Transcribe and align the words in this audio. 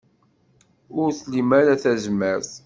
Ur 1.01 1.09
tlim 1.19 1.49
ara 1.59 1.81
tazmert. 1.81 2.51